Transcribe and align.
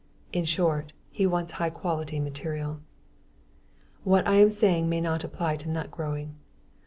In 0.33 0.45
short, 0.45 0.93
he 1.11 1.27
wants 1.27 1.51
high 1.51 1.69
quality 1.69 2.19
material. 2.19 2.79
What 4.03 4.25
I 4.27 4.37
am 4.37 4.49
saying 4.49 4.89
may 4.89 4.99
not 4.99 5.23
apply 5.23 5.57
to 5.57 5.69
nut 5.69 5.91
growing. 5.91 6.37